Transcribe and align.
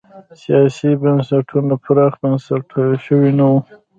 سیاسي 0.43 0.89
بنسټونه 1.01 1.73
پراخ 1.83 2.13
بنسټه 2.21 2.83
شوي 3.05 3.31
نه 3.39 3.45
وو. 3.49 3.57